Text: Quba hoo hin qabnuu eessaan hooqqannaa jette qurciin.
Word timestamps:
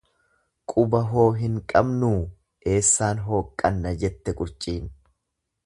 Quba 0.71 1.01
hoo 1.09 1.25
hin 1.41 1.59
qabnuu 1.73 2.15
eessaan 2.73 3.21
hooqqannaa 3.29 3.93
jette 4.05 4.37
qurciin. 4.41 4.93